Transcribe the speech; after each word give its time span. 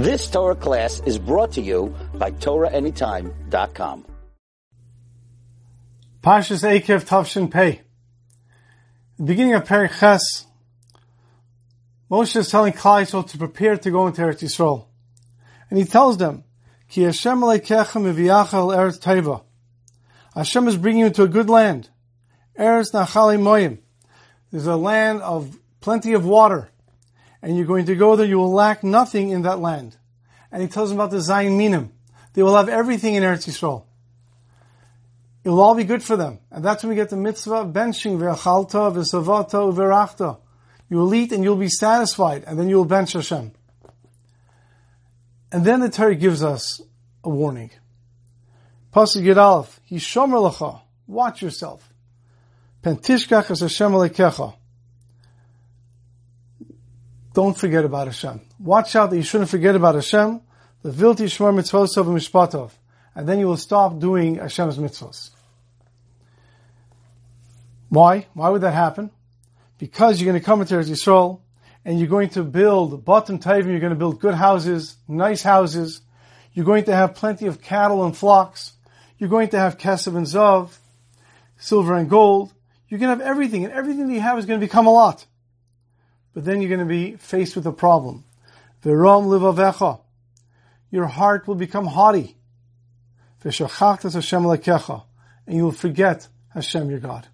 This 0.00 0.30
Torah 0.30 0.56
class 0.56 1.02
is 1.04 1.18
brought 1.18 1.52
to 1.52 1.60
you 1.60 1.94
by 2.14 2.30
TorahAnytime.com. 2.30 4.06
Parshas 6.22 6.64
Eikev 6.64 7.04
Tavshin 7.04 7.50
Pei. 7.50 7.82
The 9.18 9.24
beginning 9.24 9.52
of 9.52 9.64
Perek 9.64 10.00
Ches, 10.00 10.46
Moshe 12.10 12.34
is 12.36 12.48
telling 12.48 12.72
Yisrael 12.72 13.28
to 13.28 13.36
prepare 13.36 13.76
to 13.76 13.90
go 13.90 14.06
into 14.06 14.22
Eretz 14.22 14.40
Yisrael. 14.40 14.86
And 15.68 15.78
he 15.78 15.84
tells 15.84 16.16
them, 16.16 16.44
Ki 16.88 17.02
Hashem 17.02 17.38
aleikecha 17.38 18.00
meviyacha 18.00 18.54
el 18.54 18.68
Eretz 18.68 18.98
Teva. 18.98 19.42
Hashem 20.34 20.66
is 20.66 20.78
bringing 20.78 21.02
you 21.02 21.10
to 21.10 21.24
a 21.24 21.28
good 21.28 21.50
land. 21.50 21.90
Eretz 22.58 22.94
Nachali 22.94 23.38
Moyim. 23.38 23.80
There's 24.50 24.66
a 24.66 24.76
land 24.76 25.20
of 25.20 25.58
plenty 25.82 26.14
of 26.14 26.24
water 26.24 26.70
and 27.42 27.56
you're 27.56 27.66
going 27.66 27.86
to 27.86 27.96
go 27.96 28.16
there, 28.16 28.26
you 28.26 28.38
will 28.38 28.52
lack 28.52 28.84
nothing 28.84 29.30
in 29.30 29.42
that 29.42 29.58
land. 29.58 29.96
And 30.52 30.62
he 30.62 30.68
tells 30.68 30.90
them 30.90 30.98
about 30.98 31.10
the 31.10 31.18
Zayin 31.18 31.56
Minim. 31.56 31.92
They 32.34 32.42
will 32.42 32.56
have 32.56 32.68
everything 32.68 33.14
in 33.14 33.22
Eretz 33.22 33.48
Yisrael. 33.48 33.84
It 35.42 35.48
will 35.48 35.60
all 35.60 35.74
be 35.74 35.84
good 35.84 36.02
for 36.02 36.16
them. 36.16 36.40
And 36.50 36.64
that's 36.64 36.82
when 36.82 36.90
we 36.90 36.96
get 36.96 37.08
the 37.08 37.16
mitzvah 37.16 37.54
of 37.54 37.68
benching, 37.68 38.18
ve'achalta, 38.18 38.92
ve'savata. 38.92 40.38
You 40.90 40.96
will 40.98 41.14
eat 41.14 41.32
and 41.32 41.42
you'll 41.42 41.56
be 41.56 41.68
satisfied, 41.68 42.44
and 42.46 42.58
then 42.58 42.68
you 42.68 42.76
will 42.76 42.84
bench 42.84 43.12
Hashem. 43.14 43.52
And 45.52 45.64
then 45.64 45.80
the 45.80 45.88
Torah 45.88 46.14
gives 46.14 46.42
us 46.42 46.80
a 47.24 47.30
warning. 47.30 47.70
Pasuk 48.92 49.22
Yud 49.22 49.36
Aleph, 49.36 49.80
Yishomer 49.90 50.50
lecha, 50.50 50.80
watch 51.06 51.42
yourself. 51.42 51.88
Pentishkach 52.82 53.50
es 53.50 53.60
Hashem 53.60 53.92
alekecha. 53.92 54.54
Don't 57.32 57.56
forget 57.56 57.84
about 57.84 58.06
Hashem. 58.08 58.40
Watch 58.58 58.96
out 58.96 59.10
that 59.10 59.16
you 59.16 59.22
shouldn't 59.22 59.50
forget 59.50 59.76
about 59.76 59.94
Hashem. 59.94 60.40
The 60.82 60.90
vilti 60.90 61.26
shmar 61.26 61.54
mitzvosov 61.54 62.06
mishpatov. 62.06 62.72
And 63.14 63.28
then 63.28 63.38
you 63.38 63.46
will 63.46 63.56
stop 63.56 63.98
doing 63.98 64.36
Hashem's 64.36 64.78
mitzvahs. 64.78 65.30
Why? 67.88 68.26
Why 68.34 68.48
would 68.48 68.62
that 68.62 68.74
happen? 68.74 69.10
Because 69.78 70.20
you're 70.20 70.30
going 70.30 70.40
to 70.40 70.44
come 70.44 70.60
into 70.60 70.74
Eretz 70.74 70.90
Yisrael 70.90 71.40
and 71.84 71.98
you're 71.98 72.08
going 72.08 72.28
to 72.30 72.42
build 72.42 73.04
bottom 73.04 73.38
tavim, 73.38 73.66
you're 73.66 73.80
going 73.80 73.90
to 73.90 73.98
build 73.98 74.20
good 74.20 74.34
houses, 74.34 74.96
nice 75.08 75.42
houses. 75.42 76.02
You're 76.52 76.66
going 76.66 76.84
to 76.84 76.94
have 76.94 77.14
plenty 77.14 77.46
of 77.46 77.62
cattle 77.62 78.04
and 78.04 78.16
flocks. 78.16 78.72
You're 79.18 79.30
going 79.30 79.48
to 79.50 79.58
have 79.58 79.78
kesef 79.78 80.16
and 80.16 80.26
zav, 80.26 80.76
silver 81.58 81.94
and 81.94 82.10
gold. 82.10 82.52
You're 82.88 82.98
going 82.98 83.16
to 83.16 83.24
have 83.24 83.30
everything, 83.30 83.64
and 83.64 83.72
everything 83.72 84.08
that 84.08 84.14
you 84.14 84.20
have 84.20 84.38
is 84.38 84.46
going 84.46 84.60
to 84.60 84.66
become 84.66 84.86
a 84.86 84.92
lot. 84.92 85.26
But 86.34 86.44
then 86.44 86.60
you're 86.60 86.68
going 86.68 86.80
to 86.80 86.86
be 86.86 87.16
faced 87.16 87.56
with 87.56 87.66
a 87.66 87.72
problem. 87.72 88.24
Verom 88.82 89.26
livavecha. 89.26 90.00
Your 90.90 91.06
heart 91.06 91.46
will 91.46 91.54
become 91.54 91.86
haughty. 91.86 92.36
V'shachachtas 93.44 94.14
Hashem 94.14 94.42
lekecha. 94.42 95.04
And 95.46 95.56
you 95.56 95.64
will 95.64 95.72
forget 95.72 96.28
Hashem 96.54 96.90
your 96.90 97.00
God. 97.00 97.26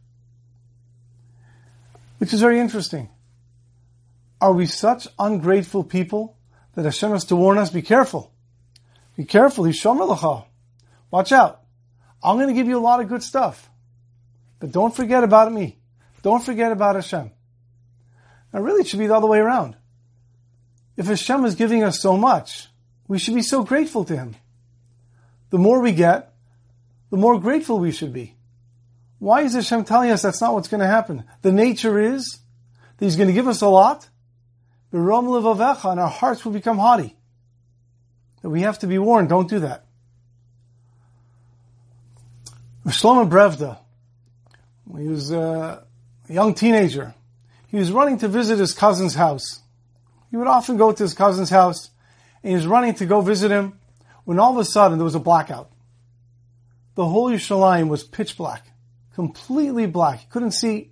Which 2.18 2.32
is 2.32 2.40
very 2.40 2.60
interesting. 2.60 3.10
Are 4.40 4.52
we 4.52 4.66
such 4.66 5.08
ungrateful 5.18 5.84
people 5.84 6.36
that 6.76 6.84
Hashem 6.84 7.10
has 7.10 7.24
to 7.26 7.36
warn 7.36 7.58
us, 7.58 7.70
be 7.70 7.82
careful. 7.82 8.32
Be 9.16 9.24
careful, 9.24 9.64
Yishomer 9.64 10.14
lecha. 10.14 10.44
Watch 11.10 11.32
out. 11.32 11.62
I'm 12.22 12.36
going 12.36 12.48
to 12.48 12.54
give 12.54 12.68
you 12.68 12.78
a 12.78 12.80
lot 12.80 13.00
of 13.00 13.08
good 13.08 13.22
stuff. 13.22 13.70
But 14.60 14.72
don't 14.72 14.94
forget 14.94 15.24
about 15.24 15.52
me. 15.52 15.78
Don't 16.22 16.44
forget 16.44 16.72
about 16.72 16.96
Hashem. 16.96 17.30
Now, 18.56 18.62
really, 18.62 18.80
it 18.80 18.86
should 18.86 19.00
be 19.00 19.06
the 19.06 19.14
other 19.14 19.26
way 19.26 19.38
around. 19.38 19.76
If 20.96 21.08
Hashem 21.08 21.44
is 21.44 21.56
giving 21.56 21.84
us 21.84 22.00
so 22.00 22.16
much, 22.16 22.68
we 23.06 23.18
should 23.18 23.34
be 23.34 23.42
so 23.42 23.62
grateful 23.62 24.06
to 24.06 24.16
Him. 24.16 24.34
The 25.50 25.58
more 25.58 25.82
we 25.82 25.92
get, 25.92 26.32
the 27.10 27.18
more 27.18 27.38
grateful 27.38 27.78
we 27.78 27.92
should 27.92 28.14
be. 28.14 28.34
Why 29.18 29.42
is 29.42 29.52
Hashem 29.52 29.84
telling 29.84 30.10
us 30.10 30.22
that's 30.22 30.40
not 30.40 30.54
what's 30.54 30.68
going 30.68 30.80
to 30.80 30.86
happen? 30.86 31.24
The 31.42 31.52
nature 31.52 32.00
is 32.00 32.38
that 32.96 33.04
He's 33.04 33.16
going 33.16 33.28
to 33.28 33.34
give 33.34 33.46
us 33.46 33.60
a 33.60 33.68
lot, 33.68 34.08
and 34.90 35.06
our 35.10 36.08
hearts 36.08 36.42
will 36.42 36.52
become 36.52 36.78
haughty. 36.78 37.14
That 38.40 38.48
we 38.48 38.62
have 38.62 38.78
to 38.78 38.86
be 38.86 38.96
warned, 38.96 39.28
don't 39.28 39.50
do 39.50 39.58
that. 39.58 39.84
Shlomo 42.86 43.28
Brevda, 43.28 43.76
when 44.86 45.02
he 45.02 45.08
was 45.08 45.30
a 45.30 45.84
young 46.26 46.54
teenager, 46.54 47.12
he 47.66 47.76
was 47.76 47.92
running 47.92 48.18
to 48.18 48.28
visit 48.28 48.58
his 48.58 48.72
cousin's 48.72 49.14
house. 49.14 49.60
He 50.30 50.36
would 50.36 50.46
often 50.46 50.76
go 50.76 50.92
to 50.92 51.02
his 51.02 51.14
cousin's 51.14 51.50
house, 51.50 51.90
and 52.42 52.50
he 52.50 52.56
was 52.56 52.66
running 52.66 52.94
to 52.94 53.06
go 53.06 53.20
visit 53.20 53.50
him, 53.50 53.78
when 54.24 54.38
all 54.38 54.52
of 54.52 54.58
a 54.58 54.64
sudden 54.64 54.98
there 54.98 55.04
was 55.04 55.14
a 55.14 55.20
blackout. 55.20 55.70
The 56.94 57.06
whole 57.06 57.30
Yerushalayim 57.30 57.88
was 57.88 58.04
pitch 58.04 58.36
black, 58.36 58.66
completely 59.14 59.86
black. 59.86 60.20
He 60.20 60.26
couldn't 60.28 60.52
see, 60.52 60.90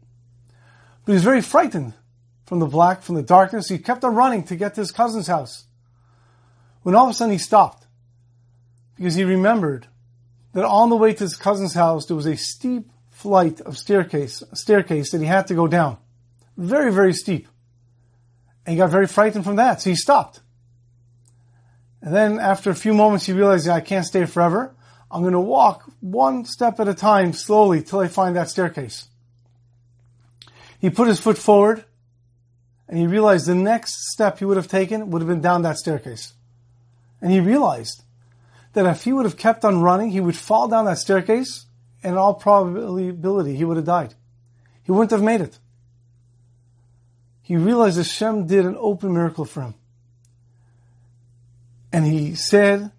but 1.05 1.13
he 1.13 1.15
was 1.15 1.25
very 1.25 1.41
frightened 1.41 1.95
from 2.47 2.59
the 2.59 2.67
black, 2.67 3.03
from 3.03 3.15
the 3.15 3.23
darkness. 3.23 3.69
He 3.69 3.79
kept 3.79 4.05
on 4.05 4.15
running 4.15 4.45
to 4.45 4.57
get 4.57 4.75
to 4.75 4.81
his 4.83 4.93
cousin's 4.93 5.27
house. 5.27 5.65
When 6.83 6.95
all 6.95 7.05
of 7.05 7.11
a 7.11 7.15
sudden 7.15 7.33
he 7.33 7.39
stopped, 7.39 7.87
because 8.97 9.15
he 9.15 9.25
remembered 9.25 9.87
that 10.53 10.65
on 10.65 10.91
the 10.91 10.97
way 10.97 11.15
to 11.15 11.25
his 11.25 11.37
cousin's 11.37 11.75
house 11.75 12.07
there 12.07 12.17
was 12.17 12.27
a 12.27 12.37
steep 12.37 12.91
flight 13.11 13.61
of 13.63 13.79
staircase, 13.79 14.43
staircase 14.53 15.11
that 15.11 15.21
he 15.21 15.27
had 15.27 15.47
to 15.47 15.55
go 15.55 15.67
down. 15.67 15.97
Very, 16.57 16.93
very 16.93 17.13
steep. 17.13 17.49
And 18.65 18.73
he 18.73 18.79
got 18.79 18.91
very 18.91 19.07
frightened 19.07 19.45
from 19.45 19.57
that, 19.57 19.83
so 19.83 19.91
he 19.91 19.97
stopped. 19.97 20.41
And 22.01 22.15
then 22.15 22.39
after 22.39 22.71
a 22.71 22.75
few 22.75 22.95
moments, 22.95 23.27
he 23.27 23.33
realized, 23.33 23.69
I 23.69 23.81
can't 23.81 24.07
stay 24.07 24.25
forever. 24.27 24.75
I'm 25.11 25.23
going 25.23 25.33
to 25.33 25.41
walk 25.41 25.91
one 26.01 26.45
step 26.45 26.81
at 26.81 26.89
a 26.89 26.95
time 26.95 27.33
slowly 27.33 27.83
till 27.83 28.01
I 28.01 28.09
find 28.09 28.37
that 28.37 28.51
staircase. 28.51 29.09
He 30.79 30.91
put 30.91 31.09
his 31.09 31.21
foot 31.21 31.39
forward 31.39 31.85
and 32.89 32.99
he 32.99 33.07
realized 33.07 33.47
the 33.47 33.55
next 33.55 34.11
step 34.13 34.39
he 34.39 34.45
would 34.45 34.57
have 34.57 34.69
taken 34.69 35.11
would 35.11 35.23
have 35.23 35.29
been 35.29 35.41
down 35.41 35.63
that 35.63 35.79
staircase. 35.79 36.35
And 37.23 37.31
he 37.33 37.41
realized 37.41 38.03
that 38.75 38.87
if 38.87 39.05
he 39.05 39.13
would 39.13 39.25
have 39.25 39.39
kept 39.39 39.65
on 39.65 39.81
running, 39.81 40.11
he 40.11 40.21
would 40.21 40.37
fall 40.37 40.69
down 40.69 40.85
that 40.85 40.99
staircase 40.99 41.67
and 42.03 42.13
in 42.13 42.19
all 42.19 42.35
probability 42.35 43.57
he 43.57 43.65
would 43.65 43.79
have 43.79 43.87
died. 43.87 44.15
He 44.83 44.93
wouldn't 44.93 45.13
have 45.13 45.23
made 45.23 45.41
it 45.41 45.59
he 47.45 47.57
realized 47.57 47.99
Hashem 47.99 48.47
did 48.47 48.65
an 48.65 48.75
open 48.79 49.13
miracle 49.13 49.45
for 49.45 49.61
him. 49.61 49.75
And 51.93 52.07
he 52.07 52.35
said 52.35 52.91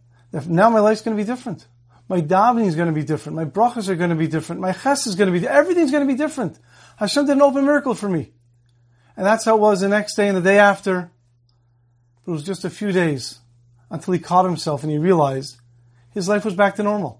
now 0.47 0.69
my 0.69 0.79
life's 0.79 1.01
going 1.01 1.17
to 1.17 1.21
be 1.21 1.25
different. 1.25 1.65
My 2.07 2.21
davening 2.21 2.67
is 2.67 2.75
going 2.75 2.87
to 2.87 2.93
be 2.93 3.03
different. 3.03 3.35
My 3.35 3.45
brachas 3.45 3.89
are 3.89 3.95
going 3.95 4.11
to 4.11 4.15
be 4.15 4.27
different. 4.27 4.61
My 4.61 4.71
ches 4.71 5.07
is 5.07 5.15
going 5.15 5.33
to 5.33 5.39
be, 5.39 5.47
everything's 5.47 5.89
going 5.89 6.07
to 6.07 6.13
be 6.13 6.17
different. 6.17 6.59
Hashem 6.97 7.25
did 7.25 7.33
an 7.33 7.41
open 7.41 7.65
miracle 7.65 7.95
for 7.95 8.07
me. 8.07 8.33
And 9.17 9.25
that's 9.25 9.45
how 9.45 9.55
it 9.55 9.61
was 9.61 9.81
the 9.81 9.89
next 9.89 10.15
day 10.15 10.27
and 10.27 10.37
the 10.37 10.41
day 10.41 10.59
after. 10.59 11.09
But 12.23 12.31
it 12.31 12.35
was 12.35 12.43
just 12.43 12.65
a 12.65 12.69
few 12.69 12.91
days 12.91 13.39
until 13.89 14.13
he 14.13 14.19
caught 14.19 14.45
himself 14.45 14.83
and 14.83 14.91
he 14.91 14.99
realized 14.99 15.57
his 16.11 16.29
life 16.29 16.45
was 16.45 16.53
back 16.53 16.75
to 16.75 16.83
normal. 16.83 17.19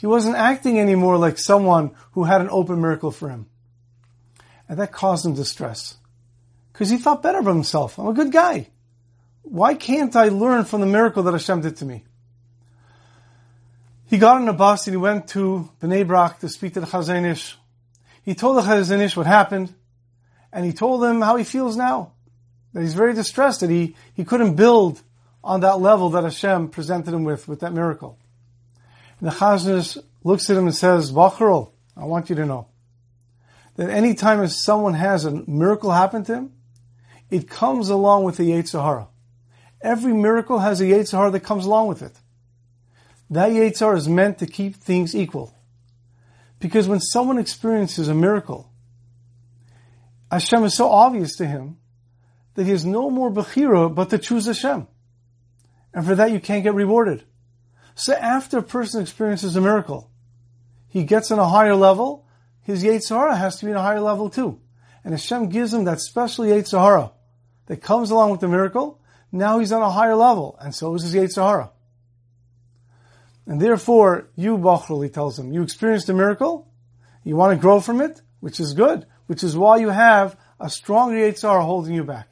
He 0.00 0.06
wasn't 0.06 0.36
acting 0.36 0.78
anymore 0.78 1.16
like 1.16 1.38
someone 1.38 1.90
who 2.12 2.22
had 2.24 2.40
an 2.40 2.50
open 2.50 2.80
miracle 2.80 3.10
for 3.10 3.30
him. 3.30 3.46
And 4.68 4.78
that 4.78 4.92
caused 4.92 5.26
him 5.26 5.34
distress 5.34 5.96
because 6.76 6.90
he 6.90 6.98
thought 6.98 7.22
better 7.22 7.38
of 7.38 7.46
himself. 7.46 7.98
I'm 7.98 8.08
a 8.08 8.12
good 8.12 8.30
guy. 8.30 8.68
Why 9.40 9.74
can't 9.74 10.14
I 10.14 10.28
learn 10.28 10.66
from 10.66 10.82
the 10.82 10.86
miracle 10.86 11.22
that 11.22 11.32
Hashem 11.32 11.62
did 11.62 11.78
to 11.78 11.86
me? 11.86 12.04
He 14.04 14.18
got 14.18 14.36
on 14.36 14.46
a 14.46 14.52
bus 14.52 14.86
and 14.86 14.92
he 14.92 14.98
went 14.98 15.28
to 15.28 15.70
Bnei 15.80 16.06
Brak 16.06 16.40
to 16.40 16.50
speak 16.50 16.74
to 16.74 16.80
the 16.80 16.86
Chazon 16.86 17.24
Ish. 17.24 17.56
He 18.24 18.34
told 18.34 18.58
the 18.58 18.60
Chazon 18.60 19.00
Ish 19.00 19.16
what 19.16 19.24
happened, 19.24 19.72
and 20.52 20.66
he 20.66 20.74
told 20.74 21.02
him 21.02 21.22
how 21.22 21.36
he 21.36 21.44
feels 21.44 21.78
now. 21.78 22.12
That 22.74 22.82
he's 22.82 22.92
very 22.92 23.14
distressed 23.14 23.60
that 23.60 23.70
he, 23.70 23.96
he 24.12 24.24
couldn't 24.24 24.56
build 24.56 25.00
on 25.42 25.60
that 25.60 25.80
level 25.80 26.10
that 26.10 26.24
Hashem 26.24 26.68
presented 26.68 27.14
him 27.14 27.24
with, 27.24 27.48
with 27.48 27.60
that 27.60 27.72
miracle. 27.72 28.18
And 29.18 29.30
the 29.30 29.34
Chazon 29.34 29.78
Ish 29.78 29.96
looks 30.24 30.50
at 30.50 30.58
him 30.58 30.66
and 30.66 30.74
says, 30.74 31.10
Bacharol, 31.10 31.70
I 31.96 32.04
want 32.04 32.28
you 32.28 32.36
to 32.36 32.44
know 32.44 32.68
that 33.76 33.88
any 33.88 34.12
time 34.12 34.46
someone 34.48 34.92
has 34.92 35.24
a 35.24 35.30
miracle 35.30 35.90
happen 35.90 36.22
to 36.24 36.34
him, 36.34 36.52
it 37.30 37.48
comes 37.48 37.88
along 37.88 38.24
with 38.24 38.36
the 38.36 38.50
Yetzer 38.50 38.82
Hara. 38.82 39.08
Every 39.80 40.12
miracle 40.12 40.58
has 40.58 40.80
a 40.80 40.84
Yetzer 40.84 41.18
Hara 41.18 41.30
that 41.32 41.40
comes 41.40 41.64
along 41.64 41.88
with 41.88 42.02
it. 42.02 42.18
That 43.30 43.50
Yetzer 43.50 43.80
Hara 43.80 43.96
is 43.96 44.08
meant 44.08 44.38
to 44.38 44.46
keep 44.46 44.76
things 44.76 45.14
equal. 45.14 45.54
Because 46.58 46.88
when 46.88 47.00
someone 47.00 47.38
experiences 47.38 48.08
a 48.08 48.14
miracle, 48.14 48.70
Hashem 50.30 50.64
is 50.64 50.74
so 50.74 50.88
obvious 50.88 51.36
to 51.36 51.46
him 51.46 51.78
that 52.54 52.64
he 52.64 52.70
has 52.70 52.84
no 52.84 53.10
more 53.10 53.30
Bechira 53.30 53.94
but 53.94 54.10
to 54.10 54.18
choose 54.18 54.46
Hashem. 54.46 54.86
And 55.92 56.06
for 56.06 56.14
that 56.14 56.30
you 56.30 56.40
can't 56.40 56.64
get 56.64 56.74
rewarded. 56.74 57.24
So 57.94 58.14
after 58.14 58.58
a 58.58 58.62
person 58.62 59.02
experiences 59.02 59.56
a 59.56 59.60
miracle, 59.60 60.10
he 60.88 61.04
gets 61.04 61.30
on 61.30 61.38
a 61.38 61.48
higher 61.48 61.74
level, 61.74 62.26
his 62.62 62.82
Yetzer 62.82 63.16
Hara 63.16 63.36
has 63.36 63.56
to 63.56 63.66
be 63.66 63.70
in 63.70 63.76
a 63.76 63.82
higher 63.82 64.00
level 64.00 64.30
too. 64.30 64.60
And 65.04 65.12
Hashem 65.12 65.50
gives 65.50 65.72
him 65.72 65.84
that 65.84 66.00
special 66.00 66.44
Yetzer 66.44 66.80
Hara 66.80 67.12
that 67.66 67.82
comes 67.82 68.10
along 68.10 68.30
with 68.30 68.40
the 68.40 68.48
miracle 68.48 69.00
now 69.32 69.58
he's 69.58 69.72
on 69.72 69.82
a 69.82 69.90
higher 69.90 70.14
level, 70.14 70.56
and 70.60 70.74
so 70.74 70.94
is 70.94 71.02
his 71.02 71.14
Yetzer 71.14 71.46
Hara. 71.46 71.70
And 73.46 73.60
therefore, 73.60 74.28
you, 74.34 74.58
Bachrul, 74.58 75.04
he 75.04 75.10
tells 75.10 75.38
him, 75.38 75.52
you 75.52 75.62
experienced 75.62 76.08
a 76.08 76.14
miracle, 76.14 76.68
you 77.22 77.36
want 77.36 77.56
to 77.56 77.60
grow 77.60 77.80
from 77.80 78.00
it, 78.00 78.20
which 78.40 78.60
is 78.60 78.74
good, 78.74 79.06
which 79.26 79.42
is 79.42 79.56
why 79.56 79.78
you 79.78 79.88
have 79.88 80.36
a 80.58 80.70
strong 80.70 81.12
Yetzer 81.12 81.50
Hara 81.50 81.64
holding 81.64 81.94
you 81.94 82.04
back. 82.04 82.28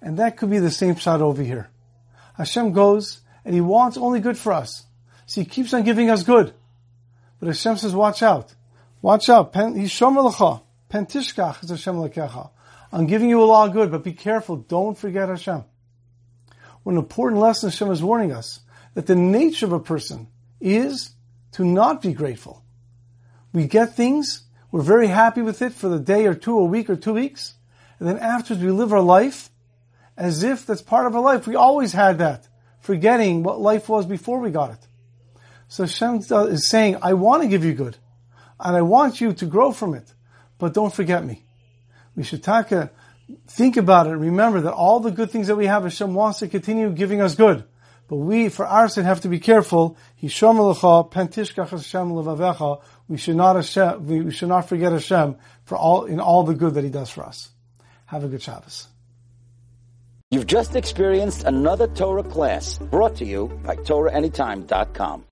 And 0.00 0.18
that 0.18 0.36
could 0.36 0.50
be 0.50 0.58
the 0.58 0.70
same 0.70 0.96
shot 0.96 1.22
over 1.22 1.42
here. 1.42 1.70
Hashem 2.36 2.72
goes, 2.72 3.20
and 3.44 3.54
He 3.54 3.60
wants 3.60 3.96
only 3.96 4.20
good 4.20 4.36
for 4.36 4.52
us. 4.52 4.84
So 5.26 5.40
He 5.40 5.46
keeps 5.46 5.72
on 5.72 5.82
giving 5.82 6.10
us 6.10 6.22
good. 6.22 6.52
But 7.40 7.46
Hashem 7.48 7.78
says, 7.78 7.94
watch 7.94 8.22
out. 8.22 8.54
Watch 9.00 9.28
out. 9.28 9.52
Pentishkach 9.52 10.58
is 11.64 11.70
Hashem 11.70 11.96
lekecha. 11.96 12.50
I'm 12.94 13.06
giving 13.06 13.28
you 13.28 13.42
a 13.42 13.44
lot 13.44 13.66
of 13.66 13.74
good, 13.74 13.90
but 13.90 14.04
be 14.04 14.12
careful. 14.12 14.54
Don't 14.54 14.96
forget 14.96 15.28
Hashem. 15.28 15.64
One 16.84 16.96
important 16.96 17.40
lesson 17.40 17.70
Hashem 17.70 17.90
is 17.90 18.00
warning 18.00 18.30
us 18.30 18.60
that 18.94 19.06
the 19.06 19.16
nature 19.16 19.66
of 19.66 19.72
a 19.72 19.80
person 19.80 20.28
is 20.60 21.10
to 21.52 21.64
not 21.64 22.02
be 22.02 22.12
grateful. 22.12 22.62
We 23.52 23.66
get 23.66 23.96
things, 23.96 24.44
we're 24.70 24.82
very 24.82 25.08
happy 25.08 25.42
with 25.42 25.60
it 25.60 25.72
for 25.72 25.88
the 25.88 25.98
day 25.98 26.26
or 26.26 26.34
two, 26.34 26.56
a 26.56 26.64
week 26.64 26.88
or 26.88 26.94
two 26.94 27.14
weeks, 27.14 27.54
and 27.98 28.08
then 28.08 28.18
afterwards 28.18 28.62
we 28.62 28.70
live 28.70 28.92
our 28.92 29.00
life 29.00 29.50
as 30.16 30.44
if 30.44 30.64
that's 30.64 30.80
part 30.80 31.08
of 31.08 31.16
our 31.16 31.22
life. 31.22 31.48
We 31.48 31.56
always 31.56 31.92
had 31.92 32.18
that, 32.18 32.46
forgetting 32.78 33.42
what 33.42 33.60
life 33.60 33.88
was 33.88 34.06
before 34.06 34.38
we 34.38 34.52
got 34.52 34.70
it. 34.70 34.86
So 35.66 35.82
Hashem 35.82 36.20
is 36.48 36.68
saying, 36.68 36.98
I 37.02 37.14
want 37.14 37.42
to 37.42 37.48
give 37.48 37.64
you 37.64 37.74
good, 37.74 37.96
and 38.60 38.76
I 38.76 38.82
want 38.82 39.20
you 39.20 39.32
to 39.32 39.46
grow 39.46 39.72
from 39.72 39.94
it, 39.94 40.14
but 40.58 40.74
don't 40.74 40.94
forget 40.94 41.24
me. 41.24 41.44
We 42.16 42.22
should 42.22 42.42
taka, 42.42 42.90
think 43.48 43.76
about 43.76 44.06
it, 44.06 44.10
remember 44.10 44.60
that 44.62 44.72
all 44.72 45.00
the 45.00 45.10
good 45.10 45.30
things 45.30 45.48
that 45.48 45.56
we 45.56 45.66
have, 45.66 45.82
Hashem 45.82 46.14
wants 46.14 46.38
to 46.40 46.48
continue 46.48 46.90
giving 46.90 47.20
us 47.20 47.34
good. 47.34 47.64
But 48.06 48.16
we, 48.16 48.48
for 48.50 48.66
our 48.66 48.88
sake, 48.88 49.04
have 49.04 49.22
to 49.22 49.28
be 49.28 49.38
careful. 49.40 49.96
We 50.20 50.28
should 50.28 50.54
not 50.54 50.76
Hashem, 53.56 54.06
we 54.06 54.30
should 54.30 54.48
not 54.48 54.68
forget 54.68 54.92
Hashem 54.92 55.36
for 55.64 55.78
all 55.78 56.04
in 56.04 56.20
all 56.20 56.44
the 56.44 56.54
good 56.54 56.74
that 56.74 56.84
He 56.84 56.90
does 56.90 57.10
for 57.10 57.24
us. 57.24 57.50
Have 58.06 58.24
a 58.24 58.28
good 58.28 58.42
Shabbos. 58.42 58.88
You've 60.30 60.46
just 60.46 60.76
experienced 60.76 61.44
another 61.44 61.86
Torah 61.86 62.24
class 62.24 62.78
brought 62.78 63.16
to 63.16 63.24
you 63.24 63.48
by 63.64 63.76
TorahAnytime.com. 63.76 65.22